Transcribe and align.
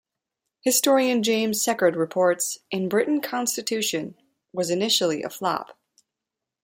Historian 0.61 1.21
James 1.21 1.63
Secord 1.63 1.95
Reports, 1.95 2.57
"In 2.71 2.89
Britain 2.89 3.21
"Constitution" 3.21 4.15
was 4.51 4.71
initially 4.71 5.21
a 5.21 5.29
flop. 5.29 5.77